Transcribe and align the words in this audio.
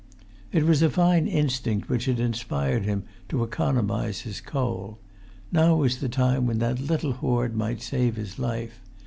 It 0.51 0.63
was 0.65 0.81
a 0.81 0.89
fine 0.89 1.27
instinct 1.27 1.87
which 1.87 2.05
had 2.05 2.19
inspired 2.19 2.85
him 2.85 3.03
to 3.29 3.43
economise 3.43 4.21
his 4.21 4.41
coal; 4.41 4.97
now 5.51 5.75
was 5.75 5.97
the 5.99 6.09
time 6.09 6.47
when 6.47 6.57
that 6.57 6.79
little 6.79 7.13
hoard 7.13 7.55
might 7.55 7.83
save 7.83 8.15
his 8.15 8.39
life. 8.39 8.81